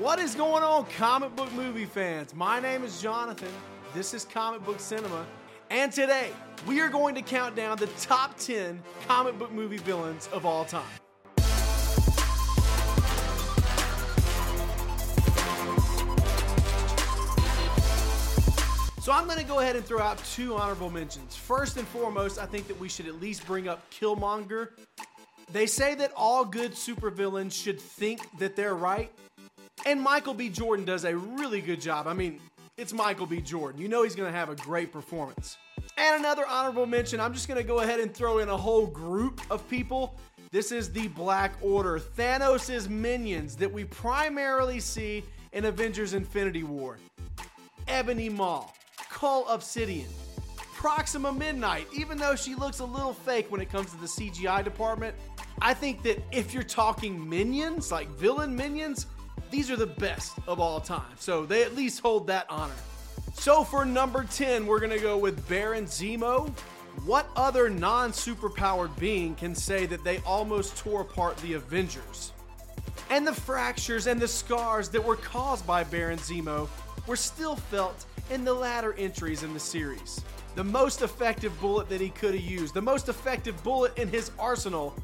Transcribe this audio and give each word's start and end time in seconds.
What 0.00 0.18
is 0.18 0.34
going 0.34 0.62
on, 0.62 0.86
comic 0.96 1.36
book 1.36 1.52
movie 1.52 1.84
fans? 1.84 2.34
My 2.34 2.58
name 2.58 2.84
is 2.84 3.02
Jonathan. 3.02 3.52
This 3.92 4.14
is 4.14 4.24
Comic 4.24 4.64
Book 4.64 4.80
Cinema. 4.80 5.26
And 5.68 5.92
today, 5.92 6.30
we 6.66 6.80
are 6.80 6.88
going 6.88 7.14
to 7.16 7.20
count 7.20 7.54
down 7.54 7.76
the 7.76 7.86
top 7.98 8.38
10 8.38 8.82
comic 9.06 9.38
book 9.38 9.52
movie 9.52 9.76
villains 9.76 10.26
of 10.32 10.46
all 10.46 10.64
time. 10.64 10.86
So 19.02 19.12
I'm 19.12 19.26
going 19.26 19.36
to 19.36 19.44
go 19.44 19.58
ahead 19.58 19.76
and 19.76 19.84
throw 19.84 20.00
out 20.00 20.16
two 20.24 20.54
honorable 20.54 20.88
mentions. 20.88 21.36
First 21.36 21.76
and 21.76 21.86
foremost, 21.86 22.38
I 22.38 22.46
think 22.46 22.68
that 22.68 22.80
we 22.80 22.88
should 22.88 23.06
at 23.06 23.20
least 23.20 23.46
bring 23.46 23.68
up 23.68 23.84
Killmonger. 23.90 24.68
They 25.52 25.66
say 25.66 25.94
that 25.96 26.12
all 26.16 26.46
good 26.46 26.72
supervillains 26.72 27.52
should 27.52 27.78
think 27.78 28.20
that 28.38 28.56
they're 28.56 28.74
right, 28.74 29.12
and 29.86 30.00
Michael 30.00 30.34
B. 30.34 30.48
Jordan 30.48 30.84
does 30.84 31.04
a 31.04 31.16
really 31.16 31.60
good 31.60 31.80
job. 31.80 32.06
I 32.06 32.12
mean, 32.12 32.40
it's 32.76 32.92
Michael 32.92 33.26
B. 33.26 33.40
Jordan. 33.40 33.80
You 33.80 33.88
know 33.88 34.02
he's 34.02 34.14
going 34.14 34.30
to 34.30 34.38
have 34.38 34.48
a 34.48 34.56
great 34.56 34.92
performance. 34.92 35.58
And 35.96 36.20
another 36.20 36.46
honorable 36.46 36.86
mention, 36.86 37.20
I'm 37.20 37.34
just 37.34 37.48
going 37.48 37.60
to 37.60 37.66
go 37.66 37.80
ahead 37.80 38.00
and 38.00 38.12
throw 38.12 38.38
in 38.38 38.48
a 38.48 38.56
whole 38.56 38.86
group 38.86 39.40
of 39.50 39.68
people. 39.68 40.18
This 40.50 40.72
is 40.72 40.90
the 40.90 41.08
Black 41.08 41.52
Order, 41.62 41.98
Thanos' 41.98 42.88
minions 42.88 43.56
that 43.56 43.70
we 43.70 43.84
primarily 43.84 44.80
see 44.80 45.24
in 45.52 45.64
Avengers 45.64 46.14
Infinity 46.14 46.62
War. 46.62 46.98
Ebony 47.86 48.28
Maw, 48.28 48.66
Cull 49.10 49.46
Obsidian, 49.48 50.08
Proxima 50.56 51.32
Midnight, 51.32 51.86
even 51.94 52.16
though 52.16 52.34
she 52.34 52.54
looks 52.54 52.78
a 52.78 52.84
little 52.84 53.12
fake 53.12 53.50
when 53.50 53.60
it 53.60 53.70
comes 53.70 53.90
to 53.90 53.96
the 53.98 54.06
CGI 54.06 54.64
department, 54.64 55.14
I 55.60 55.74
think 55.74 56.02
that 56.04 56.22
if 56.32 56.54
you're 56.54 56.62
talking 56.62 57.28
minions, 57.28 57.92
like 57.92 58.08
villain 58.08 58.56
minions, 58.56 59.06
these 59.50 59.70
are 59.70 59.76
the 59.76 59.86
best 59.86 60.38
of 60.46 60.60
all 60.60 60.80
time. 60.80 61.12
So 61.18 61.44
they 61.44 61.62
at 61.62 61.74
least 61.74 62.00
hold 62.00 62.26
that 62.28 62.46
honor. 62.48 62.74
So 63.34 63.64
for 63.64 63.84
number 63.84 64.24
10, 64.24 64.66
we're 64.66 64.80
going 64.80 64.90
to 64.90 64.98
go 64.98 65.16
with 65.16 65.48
Baron 65.48 65.86
Zemo. 65.86 66.50
What 67.04 67.28
other 67.36 67.70
non 67.70 68.12
superpowered 68.12 68.96
being 68.98 69.34
can 69.34 69.54
say 69.54 69.86
that 69.86 70.04
they 70.04 70.18
almost 70.18 70.76
tore 70.76 71.02
apart 71.02 71.36
the 71.38 71.54
Avengers? 71.54 72.32
And 73.08 73.26
the 73.26 73.34
fractures 73.34 74.06
and 74.06 74.20
the 74.20 74.28
scars 74.28 74.88
that 74.90 75.02
were 75.02 75.16
caused 75.16 75.66
by 75.66 75.84
Baron 75.84 76.18
Zemo 76.18 76.68
were 77.06 77.16
still 77.16 77.56
felt 77.56 78.04
in 78.30 78.44
the 78.44 78.54
latter 78.54 78.92
entries 78.94 79.42
in 79.42 79.54
the 79.54 79.60
series. 79.60 80.22
The 80.54 80.64
most 80.64 81.02
effective 81.02 81.58
bullet 81.60 81.88
that 81.88 82.00
he 82.00 82.10
could 82.10 82.34
have 82.34 82.42
used, 82.42 82.74
the 82.74 82.82
most 82.82 83.08
effective 83.08 83.60
bullet 83.62 83.96
in 83.98 84.08
his 84.08 84.30
arsenal, 84.38 84.94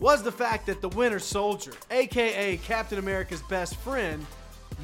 was 0.00 0.22
the 0.22 0.32
fact 0.32 0.66
that 0.66 0.80
the 0.80 0.88
Winter 0.90 1.18
Soldier, 1.18 1.72
aka 1.90 2.56
Captain 2.58 2.98
America's 2.98 3.42
best 3.42 3.76
friend, 3.76 4.24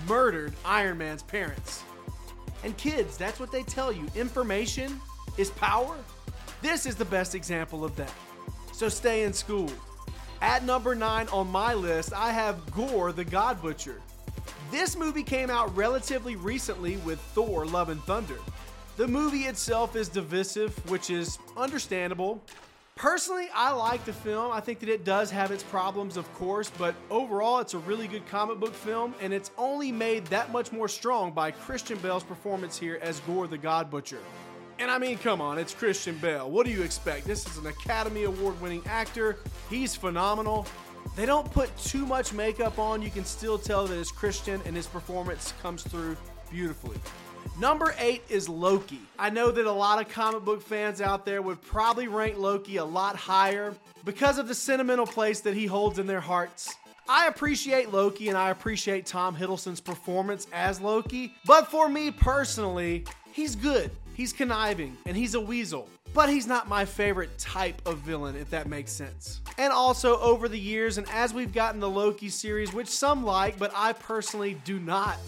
murdered 0.09 0.55
Iron 0.65 0.99
Man's 0.99 1.23
parents. 1.23 1.83
And 2.63 2.77
kids, 2.77 3.17
that's 3.17 3.41
what 3.41 3.51
they 3.51 3.63
tell 3.63 3.93
you 3.93 4.07
information 4.15 5.01
is 5.37 5.51
power. 5.51 5.97
This 6.63 6.87
is 6.87 6.95
the 6.95 7.05
best 7.05 7.35
example 7.35 7.85
of 7.85 7.97
that. 7.97 8.13
So 8.73 8.89
stay 8.89 9.25
in 9.25 9.33
school. 9.33 9.71
At 10.43 10.65
number 10.65 10.95
nine 10.95 11.29
on 11.29 11.49
my 11.49 11.75
list, 11.75 12.13
I 12.13 12.33
have 12.33 12.71
Gorr 12.73 13.13
the 13.13 13.25
God 13.25 13.61
Butcher. 13.61 14.01
This 14.71 14.97
movie 14.97 15.23
came 15.23 15.51
out 15.51 15.75
relatively 15.77 16.37
recently 16.37 16.97
with 16.99 17.19
Thor 17.35 17.67
Love 17.67 17.89
and 17.89 18.01
Thunder. 18.05 18.39
The 18.97 19.09
movie 19.09 19.45
itself 19.45 19.97
is 19.97 20.09
divisive, 20.09 20.77
which 20.91 21.11
is 21.11 21.39
understandable. 21.57 22.43
Personally, 23.01 23.49
I 23.55 23.73
like 23.73 24.05
the 24.05 24.13
film. 24.13 24.53
I 24.53 24.61
think 24.61 24.81
that 24.81 24.91
it 24.91 25.05
does 25.07 25.31
have 25.31 25.53
its 25.53 25.63
problems, 25.63 26.19
of 26.19 26.31
course, 26.35 26.71
but 26.77 26.95
overall, 27.09 27.59
it's 27.61 27.73
a 27.73 27.79
really 27.79 28.07
good 28.07 28.27
comic 28.27 28.61
book 28.61 28.75
film, 28.75 29.15
and 29.23 29.33
it's 29.33 29.51
only 29.57 29.91
made 29.91 30.27
that 30.27 30.53
much 30.53 30.71
more 30.71 30.87
strong 30.87 31.33
by 31.33 31.51
Christian 31.51 31.97
Bale's 32.01 32.25
performance 32.25 32.79
here 32.79 32.99
as 33.01 33.21
Gorr 33.21 33.47
the 33.47 33.57
God 33.57 33.91
Butcher. 33.91 34.19
And 34.79 34.91
I 34.91 34.99
mean, 34.99 35.17
come 35.17 35.41
on, 35.41 35.57
it's 35.57 35.73
Christian 35.73 36.19
Bale. 36.19 36.51
What 36.51 36.67
do 36.67 36.73
you 36.73 36.83
expect? 36.83 37.25
This 37.25 37.47
is 37.47 37.57
an 37.57 37.69
Academy 37.69 38.25
Award 38.25 38.61
winning 38.61 38.83
actor. 38.85 39.39
He's 39.71 39.97
phenomenal. 39.97 40.67
They 41.17 41.25
don't 41.25 41.51
put 41.51 41.75
too 41.79 42.05
much 42.05 42.35
makeup 42.35 42.79
on. 42.79 43.01
You 43.01 43.09
can 43.09 43.25
still 43.25 43.57
tell 43.57 43.87
that 43.87 43.99
it's 43.99 44.13
Christian 44.13 44.61
and 44.67 44.77
his 44.77 44.87
performance 44.87 45.55
comes 45.63 45.85
through 45.85 46.19
beautifully. 46.51 46.99
Number 47.59 47.95
eight 47.99 48.23
is 48.29 48.49
Loki. 48.49 49.01
I 49.19 49.31
know 49.31 49.51
that 49.51 49.67
a 49.67 49.73
lot 49.73 50.01
of 50.01 50.09
comic 50.09 50.45
book 50.45 50.63
fans 50.63 51.01
out 51.01 51.25
there 51.25 51.43
would 51.43 51.61
probably 51.63 52.09
rank 52.09 52.39
Loki 52.39 52.79
a 52.79 52.85
lot 52.85 53.17
higher 53.17 53.75
because 54.05 54.39
of 54.39 54.49
the 54.49 54.55
sentimental 54.55 55.07
place 55.07 55.41
that 55.41 55.55
he 55.55 55.67
holds 55.67 55.99
in 55.99 56.07
their 56.07 56.21
hearts. 56.21 56.75
I 57.09 57.27
appreciate 57.27 57.93
Loki 57.93 58.29
and 58.29 58.39
I 58.39 58.51
appreciate 58.51 59.07
Tom 59.07 59.37
Hiddleston's 59.37 59.81
performance 59.81 60.47
as 60.53 60.81
Loki, 60.81 61.35
but 61.45 61.69
for 61.69 61.89
me 61.89 62.11
personally, 62.11 63.05
he's 63.33 63.57
good, 63.57 63.91
he's 64.15 64.33
conniving, 64.33 64.97
and 65.07 65.17
he's 65.17 65.35
a 65.35 65.41
weasel 65.41 65.89
but 66.13 66.29
he's 66.29 66.47
not 66.47 66.69
my 66.69 66.85
favorite 66.85 67.39
type 67.39 67.81
of 67.87 67.99
villain, 67.99 68.37
if 68.37 68.51
that 68.51 68.69
makes 68.69 68.93
sense. 68.93 69.41
And 69.59 69.73
also, 69.73 70.19
over 70.19 70.49
the 70.49 70.59
years, 70.59 70.99
and 70.99 71.09
as 71.11 71.33
we've 71.33 71.53
gotten 71.53 71.81
the 71.81 71.89
Loki 71.89 72.29
series, 72.29 72.73
which 72.73 72.89
some 72.89 73.25
like, 73.25 73.59
but 73.59 73.73
I 73.75 73.93
personally 73.93 74.55
do 74.65 74.79
not, 74.79 75.19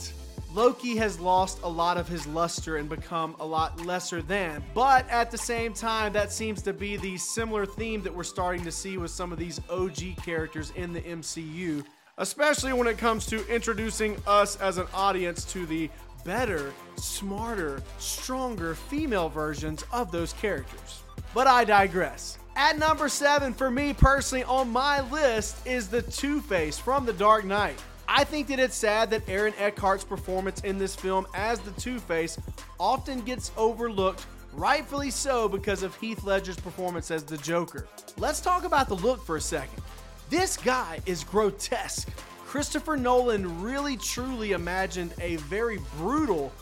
Loki 0.55 0.97
has 0.97 1.19
lost 1.19 1.61
a 1.63 1.69
lot 1.69 1.97
of 1.97 2.07
his 2.07 2.27
luster 2.27 2.77
and 2.77 2.87
become 2.87 3.35
a 3.41 3.47
lot 3.47 3.87
lesser 3.87 4.21
than. 4.21 4.63
But 4.75 5.09
at 5.09 5.31
the 5.31 5.39
same 5.39 5.73
time, 5.73 6.13
that 6.13 6.31
seems 6.31 6.61
to 6.63 6.75
be 6.75 6.99
the 6.99 7.17
similar 7.17 7.65
theme 7.65 8.03
that 8.03 8.15
we're 8.15 8.23
starting 8.23 8.63
to 8.65 8.73
see 8.73 8.99
with 8.99 9.11
some 9.11 9.33
of 9.33 9.39
these 9.39 9.61
OG 9.71 10.17
characters 10.23 10.71
in 10.77 10.93
the 10.93 11.01
MCU, 11.01 11.83
especially 12.19 12.75
when 12.75 12.87
it 12.87 12.99
comes 12.99 13.25
to 13.27 13.47
introducing 13.49 14.17
us 14.27 14.57
as 14.57 14.77
an 14.77 14.87
audience 14.93 15.45
to 15.53 15.65
the 15.65 15.89
better, 16.23 16.75
smarter, 16.97 17.83
stronger 17.99 18.75
female 18.75 19.31
versions 19.31 19.84
of 19.91 20.13
those 20.13 20.34
characters. 20.34 21.03
But 21.33 21.47
I 21.47 21.65
digress. 21.65 22.39
At 22.57 22.79
number 22.79 23.09
seven, 23.09 23.55
for 23.55 23.71
me 23.71 23.95
personally, 23.95 24.45
on 24.45 24.69
my 24.69 25.01
list 25.11 25.67
is 25.67 25.89
the 25.89 26.03
Two 26.03 26.43
Face 26.43 26.79
from 26.79 27.07
The 27.07 27.15
Dark 27.15 27.47
Knight. 27.47 27.83
I 28.15 28.25
think 28.25 28.49
that 28.49 28.61
it's 28.61 28.77
sad 28.77 29.09
that 29.11 29.27
Aaron 29.27 29.55
Eckhart's 29.55 30.05
performance 30.05 30.61
in 30.61 30.77
this 30.77 30.95
film 30.95 31.27
as 31.34 31.61
the 31.61 31.71
Two 31.81 31.99
Face 31.99 32.39
often 32.78 33.23
gets 33.23 33.53
overlooked, 33.56 34.27
rightfully 34.53 35.11
so, 35.11 35.49
because 35.49 35.83
of 35.83 35.97
Heath 35.97 36.22
Ledger's 36.22 36.61
performance 36.61 37.11
as 37.11 37.25
the 37.25 37.39
Joker. 37.39 37.89
Let's 38.19 38.43
talk 38.43 38.65
about 38.65 38.89
the 38.89 38.97
look 38.97 39.25
for 39.25 39.37
a 39.37 39.41
second. 39.41 39.83
This 40.28 40.59
guy 40.59 41.01
is 41.06 41.25
grotesque. 41.25 42.11
Christopher 42.45 42.99
Nolan 42.99 43.62
really 43.62 43.97
truly 43.97 44.53
imagined 44.53 45.15
a 45.19 45.37
very 45.37 45.78
brutal 45.97 46.53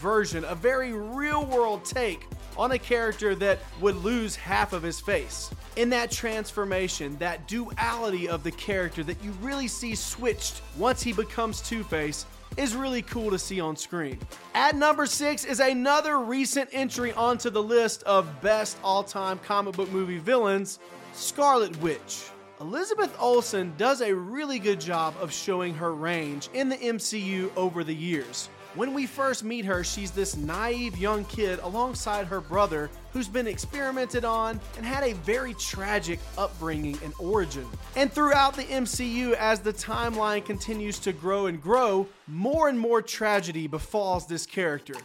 version, 0.00 0.44
a 0.44 0.56
very 0.56 0.92
real 0.92 1.46
world 1.46 1.84
take 1.84 2.26
on 2.56 2.72
a 2.72 2.78
character 2.78 3.34
that 3.36 3.58
would 3.80 3.96
lose 3.96 4.36
half 4.36 4.72
of 4.72 4.82
his 4.82 5.00
face. 5.00 5.50
In 5.76 5.90
that 5.90 6.10
transformation, 6.10 7.16
that 7.18 7.46
duality 7.46 8.28
of 8.28 8.42
the 8.42 8.52
character 8.52 9.02
that 9.04 9.22
you 9.22 9.32
really 9.42 9.68
see 9.68 9.94
switched 9.94 10.62
once 10.76 11.02
he 11.02 11.12
becomes 11.12 11.60
Two 11.60 11.84
Face 11.84 12.26
is 12.56 12.74
really 12.74 13.02
cool 13.02 13.30
to 13.30 13.38
see 13.38 13.60
on 13.60 13.76
screen. 13.76 14.18
At 14.54 14.76
number 14.76 15.06
six 15.06 15.44
is 15.44 15.60
another 15.60 16.20
recent 16.20 16.70
entry 16.72 17.12
onto 17.12 17.50
the 17.50 17.62
list 17.62 18.02
of 18.04 18.40
best 18.40 18.78
all 18.82 19.02
time 19.02 19.38
comic 19.40 19.76
book 19.76 19.90
movie 19.90 20.18
villains 20.18 20.78
Scarlet 21.12 21.76
Witch. 21.80 22.30
Elizabeth 22.60 23.14
Olsen 23.20 23.74
does 23.76 24.00
a 24.00 24.14
really 24.14 24.58
good 24.58 24.80
job 24.80 25.14
of 25.20 25.30
showing 25.30 25.74
her 25.74 25.94
range 25.94 26.48
in 26.54 26.70
the 26.70 26.76
MCU 26.76 27.50
over 27.54 27.84
the 27.84 27.94
years. 27.94 28.48
When 28.76 28.92
we 28.92 29.06
first 29.06 29.42
meet 29.42 29.64
her, 29.64 29.82
she's 29.82 30.10
this 30.10 30.36
naive 30.36 30.98
young 30.98 31.24
kid 31.24 31.60
alongside 31.60 32.26
her 32.26 32.42
brother 32.42 32.90
who's 33.14 33.26
been 33.26 33.46
experimented 33.46 34.22
on 34.26 34.60
and 34.76 34.84
had 34.84 35.02
a 35.02 35.14
very 35.14 35.54
tragic 35.54 36.20
upbringing 36.36 36.98
and 37.02 37.14
origin. 37.18 37.66
And 37.96 38.12
throughout 38.12 38.54
the 38.54 38.64
MCU, 38.64 39.32
as 39.32 39.60
the 39.60 39.72
timeline 39.72 40.44
continues 40.44 40.98
to 40.98 41.14
grow 41.14 41.46
and 41.46 41.58
grow, 41.58 42.06
more 42.26 42.68
and 42.68 42.78
more 42.78 43.00
tragedy 43.00 43.66
befalls 43.66 44.26
this 44.26 44.44
character. 44.44 44.96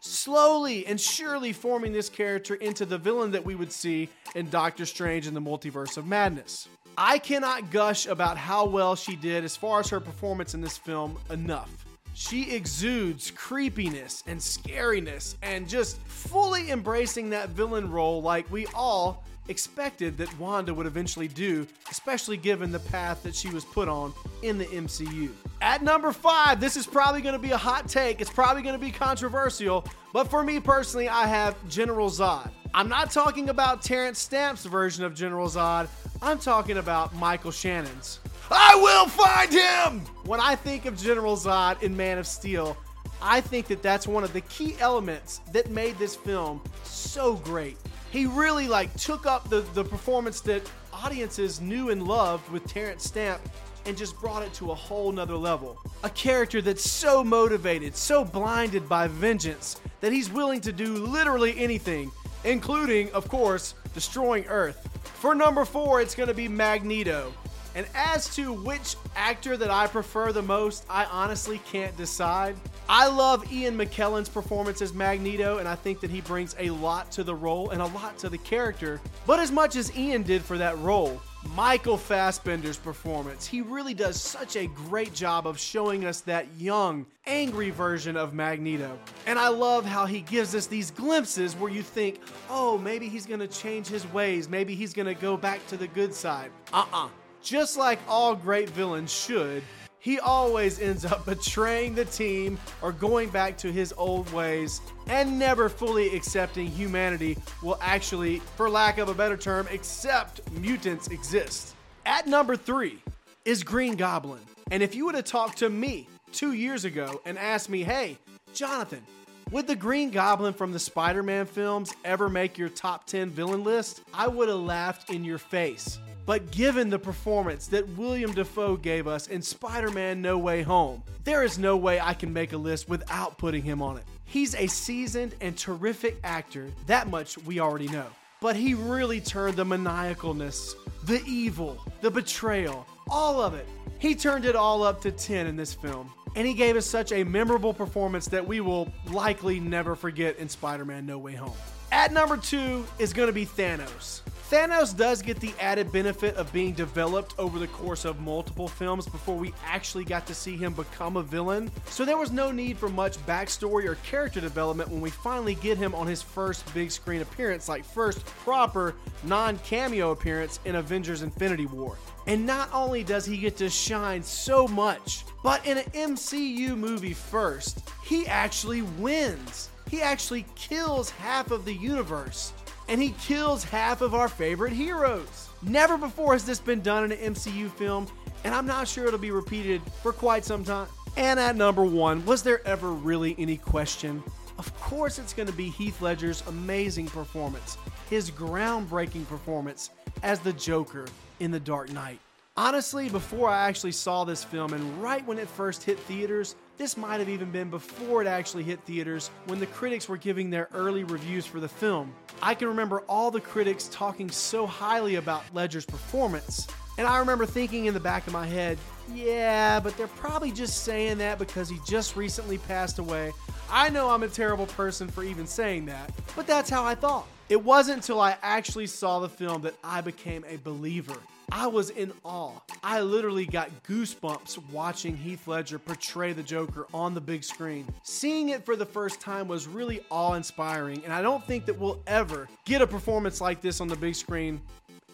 Slowly 0.00 0.86
and 0.86 0.98
surely 0.98 1.52
forming 1.52 1.92
this 1.92 2.08
character 2.08 2.54
into 2.54 2.86
the 2.86 2.96
villain 2.96 3.32
that 3.32 3.44
we 3.44 3.54
would 3.54 3.72
see 3.72 4.08
in 4.36 4.48
Doctor 4.48 4.86
Strange 4.86 5.26
in 5.26 5.34
the 5.34 5.40
Multiverse 5.42 5.98
of 5.98 6.06
Madness. 6.06 6.66
I 6.96 7.18
cannot 7.18 7.70
gush 7.70 8.06
about 8.06 8.38
how 8.38 8.64
well 8.64 8.96
she 8.96 9.16
did 9.16 9.44
as 9.44 9.54
far 9.54 9.80
as 9.80 9.90
her 9.90 10.00
performance 10.00 10.54
in 10.54 10.62
this 10.62 10.78
film 10.78 11.18
enough. 11.28 11.84
She 12.20 12.50
exudes 12.50 13.30
creepiness 13.30 14.24
and 14.26 14.40
scariness 14.40 15.36
and 15.40 15.68
just 15.68 15.98
fully 16.00 16.72
embracing 16.72 17.30
that 17.30 17.50
villain 17.50 17.88
role 17.88 18.20
like 18.20 18.50
we 18.50 18.66
all 18.74 19.22
expected 19.46 20.18
that 20.18 20.36
Wanda 20.36 20.74
would 20.74 20.88
eventually 20.88 21.28
do, 21.28 21.64
especially 21.92 22.36
given 22.36 22.72
the 22.72 22.80
path 22.80 23.22
that 23.22 23.36
she 23.36 23.50
was 23.50 23.64
put 23.64 23.88
on 23.88 24.12
in 24.42 24.58
the 24.58 24.64
MCU. 24.64 25.30
At 25.62 25.84
number 25.84 26.10
five, 26.10 26.58
this 26.58 26.76
is 26.76 26.88
probably 26.88 27.22
going 27.22 27.34
to 27.34 27.38
be 27.38 27.52
a 27.52 27.56
hot 27.56 27.88
take. 27.88 28.20
It's 28.20 28.30
probably 28.30 28.62
going 28.62 28.74
to 28.74 28.84
be 28.84 28.90
controversial, 28.90 29.86
but 30.12 30.24
for 30.24 30.42
me 30.42 30.58
personally, 30.58 31.08
I 31.08 31.24
have 31.28 31.54
General 31.68 32.10
Zod. 32.10 32.50
I'm 32.74 32.88
not 32.88 33.12
talking 33.12 33.48
about 33.48 33.80
Terence 33.80 34.18
Stamp's 34.18 34.64
version 34.64 35.04
of 35.04 35.14
General 35.14 35.46
Zod. 35.46 35.86
I'm 36.20 36.40
talking 36.40 36.78
about 36.78 37.14
Michael 37.14 37.52
Shannon's. 37.52 38.18
I 38.50 38.74
will 38.76 39.06
find 39.06 39.52
him! 39.52 40.00
When 40.24 40.40
I 40.40 40.54
think 40.54 40.86
of 40.86 40.96
General 40.96 41.36
Zod 41.36 41.82
in 41.82 41.96
Man 41.96 42.18
of 42.18 42.26
Steel, 42.26 42.76
I 43.20 43.40
think 43.40 43.66
that 43.66 43.82
that's 43.82 44.06
one 44.06 44.24
of 44.24 44.32
the 44.32 44.40
key 44.42 44.76
elements 44.78 45.40
that 45.52 45.70
made 45.70 45.98
this 45.98 46.14
film 46.14 46.60
so 46.84 47.34
great. 47.36 47.76
He 48.10 48.26
really 48.26 48.68
like 48.68 48.94
took 48.94 49.26
up 49.26 49.50
the, 49.50 49.60
the 49.74 49.84
performance 49.84 50.40
that 50.42 50.62
audiences 50.92 51.60
knew 51.60 51.90
and 51.90 52.02
loved 52.02 52.48
with 52.50 52.66
Terence 52.66 53.04
Stamp 53.04 53.40
and 53.86 53.96
just 53.96 54.18
brought 54.20 54.42
it 54.42 54.52
to 54.54 54.70
a 54.70 54.74
whole 54.74 55.12
nother 55.12 55.36
level. 55.36 55.78
A 56.04 56.10
character 56.10 56.60
that's 56.60 56.88
so 56.88 57.24
motivated, 57.24 57.96
so 57.96 58.24
blinded 58.24 58.88
by 58.88 59.08
vengeance, 59.08 59.80
that 60.00 60.12
he's 60.12 60.30
willing 60.30 60.60
to 60.60 60.72
do 60.72 60.94
literally 60.94 61.58
anything, 61.58 62.10
including, 62.44 63.10
of 63.12 63.28
course, 63.28 63.74
destroying 63.94 64.44
Earth. 64.46 64.88
For 65.20 65.34
number 65.34 65.64
four, 65.64 66.00
it's 66.00 66.14
to 66.14 66.34
be 66.34 66.48
Magneto. 66.48 67.32
And 67.78 67.86
as 67.94 68.34
to 68.34 68.52
which 68.52 68.96
actor 69.14 69.56
that 69.56 69.70
I 69.70 69.86
prefer 69.86 70.32
the 70.32 70.42
most, 70.42 70.84
I 70.90 71.04
honestly 71.04 71.60
can't 71.70 71.96
decide. 71.96 72.56
I 72.88 73.06
love 73.06 73.52
Ian 73.52 73.78
McKellen's 73.78 74.28
performance 74.28 74.82
as 74.82 74.92
Magneto, 74.92 75.58
and 75.58 75.68
I 75.68 75.76
think 75.76 76.00
that 76.00 76.10
he 76.10 76.20
brings 76.20 76.56
a 76.58 76.70
lot 76.70 77.12
to 77.12 77.22
the 77.22 77.36
role 77.36 77.70
and 77.70 77.80
a 77.80 77.86
lot 77.86 78.18
to 78.18 78.28
the 78.28 78.38
character. 78.38 79.00
But 79.28 79.38
as 79.38 79.52
much 79.52 79.76
as 79.76 79.96
Ian 79.96 80.24
did 80.24 80.42
for 80.42 80.58
that 80.58 80.76
role, 80.78 81.22
Michael 81.54 81.96
Fassbender's 81.96 82.76
performance, 82.76 83.46
he 83.46 83.60
really 83.60 83.94
does 83.94 84.20
such 84.20 84.56
a 84.56 84.66
great 84.66 85.14
job 85.14 85.46
of 85.46 85.56
showing 85.56 86.04
us 86.04 86.20
that 86.22 86.48
young, 86.58 87.06
angry 87.26 87.70
version 87.70 88.16
of 88.16 88.34
Magneto. 88.34 88.98
And 89.24 89.38
I 89.38 89.50
love 89.50 89.84
how 89.84 90.04
he 90.04 90.22
gives 90.22 90.52
us 90.56 90.66
these 90.66 90.90
glimpses 90.90 91.54
where 91.54 91.70
you 91.70 91.82
think, 91.82 92.18
oh, 92.50 92.76
maybe 92.76 93.08
he's 93.08 93.24
gonna 93.24 93.46
change 93.46 93.86
his 93.86 94.04
ways, 94.12 94.48
maybe 94.48 94.74
he's 94.74 94.92
gonna 94.92 95.14
go 95.14 95.36
back 95.36 95.64
to 95.68 95.76
the 95.76 95.86
good 95.86 96.12
side. 96.12 96.50
Uh 96.72 96.78
uh-uh. 96.78 97.06
uh. 97.06 97.08
Just 97.42 97.76
like 97.76 97.98
all 98.08 98.34
great 98.34 98.68
villains 98.70 99.12
should, 99.12 99.62
he 100.00 100.18
always 100.20 100.80
ends 100.80 101.04
up 101.04 101.24
betraying 101.26 101.94
the 101.94 102.04
team 102.04 102.58
or 102.82 102.92
going 102.92 103.30
back 103.30 103.58
to 103.58 103.72
his 103.72 103.92
old 103.96 104.32
ways 104.32 104.80
and 105.08 105.38
never 105.38 105.68
fully 105.68 106.14
accepting 106.14 106.66
humanity 106.66 107.36
will 107.62 107.78
actually, 107.80 108.38
for 108.56 108.70
lack 108.70 108.98
of 108.98 109.08
a 109.08 109.14
better 109.14 109.36
term, 109.36 109.66
accept 109.70 110.40
mutants 110.52 111.08
exist. 111.08 111.74
At 112.06 112.26
number 112.26 112.56
three 112.56 113.02
is 113.44 113.62
Green 113.62 113.96
Goblin. 113.96 114.40
And 114.70 114.82
if 114.82 114.94
you 114.94 115.06
would 115.06 115.14
have 115.14 115.24
talked 115.24 115.58
to 115.58 115.70
me 115.70 116.08
two 116.32 116.52
years 116.52 116.84
ago 116.84 117.20
and 117.24 117.38
asked 117.38 117.68
me, 117.68 117.82
hey, 117.82 118.18
Jonathan, 118.54 119.02
would 119.50 119.66
the 119.66 119.76
Green 119.76 120.10
Goblin 120.10 120.52
from 120.52 120.72
the 120.72 120.78
Spider 120.78 121.22
Man 121.22 121.46
films 121.46 121.92
ever 122.04 122.28
make 122.28 122.58
your 122.58 122.68
top 122.68 123.06
10 123.06 123.30
villain 123.30 123.64
list? 123.64 124.02
I 124.12 124.28
would 124.28 124.48
have 124.48 124.58
laughed 124.58 125.10
in 125.10 125.24
your 125.24 125.38
face. 125.38 125.98
But 126.28 126.50
given 126.50 126.90
the 126.90 126.98
performance 126.98 127.68
that 127.68 127.88
William 127.96 128.34
Dafoe 128.34 128.76
gave 128.76 129.06
us 129.06 129.28
in 129.28 129.40
Spider 129.40 129.90
Man 129.90 130.20
No 130.20 130.36
Way 130.36 130.60
Home, 130.60 131.02
there 131.24 131.42
is 131.42 131.58
no 131.58 131.74
way 131.74 131.98
I 131.98 132.12
can 132.12 132.34
make 132.34 132.52
a 132.52 132.56
list 132.58 132.86
without 132.86 133.38
putting 133.38 133.62
him 133.62 133.80
on 133.80 133.96
it. 133.96 134.04
He's 134.26 134.54
a 134.54 134.66
seasoned 134.66 135.34
and 135.40 135.56
terrific 135.56 136.18
actor, 136.22 136.70
that 136.86 137.08
much 137.08 137.38
we 137.38 137.60
already 137.60 137.88
know. 137.88 138.04
But 138.42 138.56
he 138.56 138.74
really 138.74 139.22
turned 139.22 139.56
the 139.56 139.64
maniacalness, 139.64 140.74
the 141.04 141.22
evil, 141.26 141.82
the 142.02 142.10
betrayal, 142.10 142.86
all 143.08 143.40
of 143.40 143.54
it. 143.54 143.66
He 143.98 144.14
turned 144.14 144.44
it 144.44 144.54
all 144.54 144.82
up 144.82 145.00
to 145.00 145.10
10 145.10 145.46
in 145.46 145.56
this 145.56 145.72
film. 145.72 146.12
And 146.36 146.46
he 146.46 146.52
gave 146.52 146.76
us 146.76 146.84
such 146.84 147.10
a 147.10 147.24
memorable 147.24 147.72
performance 147.72 148.26
that 148.28 148.46
we 148.46 148.60
will 148.60 148.92
likely 149.10 149.60
never 149.60 149.96
forget 149.96 150.36
in 150.36 150.50
Spider 150.50 150.84
Man 150.84 151.06
No 151.06 151.16
Way 151.16 151.36
Home. 151.36 151.56
At 151.90 152.12
number 152.12 152.36
two 152.36 152.84
is 152.98 153.14
going 153.14 153.28
to 153.28 153.32
be 153.32 153.46
Thanos. 153.46 154.20
Thanos 154.50 154.96
does 154.96 155.20
get 155.20 155.38
the 155.40 155.52
added 155.60 155.92
benefit 155.92 156.34
of 156.36 156.50
being 156.54 156.72
developed 156.72 157.34
over 157.38 157.58
the 157.58 157.66
course 157.66 158.06
of 158.06 158.18
multiple 158.20 158.66
films 158.66 159.06
before 159.06 159.36
we 159.36 159.52
actually 159.66 160.04
got 160.04 160.26
to 160.26 160.32
see 160.32 160.56
him 160.56 160.72
become 160.72 161.18
a 161.18 161.22
villain. 161.22 161.70
So 161.90 162.06
there 162.06 162.16
was 162.16 162.32
no 162.32 162.50
need 162.50 162.78
for 162.78 162.88
much 162.88 163.18
backstory 163.26 163.84
or 163.84 163.96
character 163.96 164.40
development 164.40 164.88
when 164.88 165.02
we 165.02 165.10
finally 165.10 165.54
get 165.56 165.76
him 165.76 165.94
on 165.94 166.06
his 166.06 166.22
first 166.22 166.72
big 166.72 166.90
screen 166.90 167.20
appearance, 167.20 167.68
like 167.68 167.84
first 167.84 168.24
proper 168.24 168.94
non 169.22 169.58
cameo 169.58 170.12
appearance 170.12 170.60
in 170.64 170.76
Avengers 170.76 171.20
Infinity 171.20 171.66
War. 171.66 171.98
And 172.26 172.46
not 172.46 172.70
only 172.72 173.04
does 173.04 173.26
he 173.26 173.36
get 173.36 173.58
to 173.58 173.68
shine 173.68 174.22
so 174.22 174.66
much, 174.66 175.26
but 175.42 175.66
in 175.66 175.76
an 175.76 175.84
MCU 175.92 176.74
movie 176.74 177.12
first, 177.12 177.86
he 178.02 178.26
actually 178.26 178.80
wins. 178.80 179.68
He 179.90 180.00
actually 180.00 180.46
kills 180.54 181.10
half 181.10 181.50
of 181.50 181.66
the 181.66 181.74
universe 181.74 182.54
and 182.88 183.00
he 183.00 183.10
kills 183.20 183.64
half 183.64 184.00
of 184.00 184.14
our 184.14 184.28
favorite 184.28 184.72
heroes. 184.72 185.48
Never 185.62 185.98
before 185.98 186.32
has 186.32 186.44
this 186.44 186.60
been 186.60 186.80
done 186.80 187.04
in 187.04 187.12
an 187.12 187.34
MCU 187.34 187.70
film, 187.70 188.06
and 188.44 188.54
I'm 188.54 188.66
not 188.66 188.88
sure 188.88 189.06
it'll 189.06 189.18
be 189.18 189.30
repeated 189.30 189.82
for 190.02 190.12
quite 190.12 190.44
some 190.44 190.64
time. 190.64 190.88
And 191.16 191.38
at 191.38 191.56
number 191.56 191.84
one, 191.84 192.24
was 192.24 192.42
there 192.42 192.66
ever 192.66 192.92
really 192.92 193.34
any 193.38 193.56
question? 193.56 194.22
Of 194.58 194.74
course, 194.80 195.18
it's 195.18 195.32
going 195.32 195.48
to 195.48 195.54
be 195.54 195.68
Heath 195.68 196.00
Ledger's 196.00 196.42
amazing 196.46 197.06
performance, 197.06 197.76
his 198.10 198.30
groundbreaking 198.30 199.28
performance 199.28 199.90
as 200.22 200.40
the 200.40 200.52
Joker 200.52 201.06
in 201.40 201.50
The 201.50 201.60
Dark 201.60 201.92
Knight. 201.92 202.20
Honestly, 202.58 203.08
before 203.08 203.48
I 203.48 203.68
actually 203.68 203.92
saw 203.92 204.24
this 204.24 204.42
film 204.42 204.72
and 204.72 205.00
right 205.00 205.24
when 205.28 205.38
it 205.38 205.46
first 205.46 205.84
hit 205.84 205.96
theaters, 205.96 206.56
this 206.76 206.96
might 206.96 207.20
have 207.20 207.28
even 207.28 207.52
been 207.52 207.70
before 207.70 208.20
it 208.20 208.26
actually 208.26 208.64
hit 208.64 208.80
theaters 208.80 209.30
when 209.46 209.60
the 209.60 209.66
critics 209.66 210.08
were 210.08 210.16
giving 210.16 210.50
their 210.50 210.68
early 210.74 211.04
reviews 211.04 211.46
for 211.46 211.60
the 211.60 211.68
film. 211.68 212.12
I 212.42 212.56
can 212.56 212.66
remember 212.66 213.02
all 213.02 213.30
the 213.30 213.40
critics 213.40 213.88
talking 213.92 214.28
so 214.28 214.66
highly 214.66 215.14
about 215.14 215.44
Ledger's 215.54 215.86
performance, 215.86 216.66
and 216.98 217.06
I 217.06 217.20
remember 217.20 217.46
thinking 217.46 217.84
in 217.84 217.94
the 217.94 218.00
back 218.00 218.26
of 218.26 218.32
my 218.32 218.48
head, 218.48 218.76
yeah, 219.14 219.78
but 219.78 219.96
they're 219.96 220.08
probably 220.08 220.50
just 220.50 220.82
saying 220.82 221.18
that 221.18 221.38
because 221.38 221.68
he 221.68 221.78
just 221.86 222.16
recently 222.16 222.58
passed 222.58 222.98
away. 222.98 223.30
I 223.70 223.88
know 223.88 224.10
I'm 224.10 224.24
a 224.24 224.28
terrible 224.28 224.66
person 224.66 225.06
for 225.06 225.22
even 225.22 225.46
saying 225.46 225.86
that, 225.86 226.10
but 226.34 226.48
that's 226.48 226.70
how 226.70 226.82
I 226.82 226.96
thought. 226.96 227.28
It 227.48 227.64
wasn't 227.64 227.98
until 227.98 228.20
I 228.20 228.36
actually 228.42 228.86
saw 228.86 229.20
the 229.20 229.28
film 229.28 229.62
that 229.62 229.74
I 229.82 230.02
became 230.02 230.44
a 230.46 230.56
believer. 230.56 231.16
I 231.50 231.66
was 231.66 231.88
in 231.88 232.12
awe. 232.22 232.52
I 232.84 233.00
literally 233.00 233.46
got 233.46 233.70
goosebumps 233.84 234.70
watching 234.70 235.16
Heath 235.16 235.48
Ledger 235.48 235.78
portray 235.78 236.34
the 236.34 236.42
Joker 236.42 236.86
on 236.92 237.14
the 237.14 237.22
big 237.22 237.42
screen. 237.42 237.86
Seeing 238.02 238.50
it 238.50 238.66
for 238.66 238.76
the 238.76 238.84
first 238.84 239.18
time 239.22 239.48
was 239.48 239.66
really 239.66 240.02
awe 240.10 240.34
inspiring, 240.34 241.02
and 241.04 241.12
I 241.12 241.22
don't 241.22 241.42
think 241.46 241.64
that 241.64 241.78
we'll 241.78 242.02
ever 242.06 242.48
get 242.66 242.82
a 242.82 242.86
performance 242.86 243.40
like 243.40 243.62
this 243.62 243.80
on 243.80 243.88
the 243.88 243.96
big 243.96 244.14
screen 244.14 244.60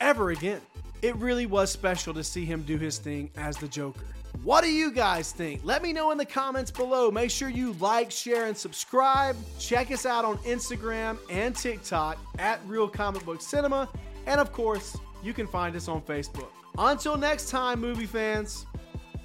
ever 0.01 0.31
again. 0.31 0.61
It 1.03 1.15
really 1.17 1.47
was 1.47 1.71
special 1.71 2.13
to 2.15 2.25
see 2.25 2.45
him 2.45 2.63
do 2.63 2.79
his 2.79 2.99
thing 2.99 3.31
as 3.37 3.57
the 3.59 3.69
Joker. 3.69 4.07
What 4.45 4.63
do 4.63 4.71
you 4.71 4.93
guys 4.93 5.33
think? 5.33 5.63
Let 5.65 5.83
me 5.83 5.95
know 5.95 6.11
in 6.11 6.19
the 6.19 6.27
comments 6.27 6.71
below. 6.71 7.11
Make 7.11 7.31
sure 7.31 7.49
you 7.49 7.73
like, 7.81 8.11
share, 8.11 8.45
and 8.45 8.55
subscribe. 8.55 9.37
Check 9.59 9.91
us 9.91 10.05
out 10.05 10.27
on 10.27 10.37
Instagram 10.39 11.17
and 11.31 11.57
TikTok 11.57 12.19
at 12.39 12.61
Real 12.67 12.87
Comic 12.87 13.25
Book 13.25 13.41
Cinema. 13.41 13.89
And 14.27 14.39
of 14.39 14.53
course, 14.53 14.99
you 15.23 15.33
can 15.33 15.47
find 15.47 15.75
us 15.75 15.89
on 15.89 16.03
Facebook. 16.03 16.51
Until 16.77 17.17
next 17.17 17.49
time, 17.49 17.81
movie 17.81 18.05
fans, 18.05 18.67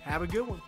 have 0.03 0.21
a 0.21 0.27
good 0.27 0.47
one. 0.47 0.61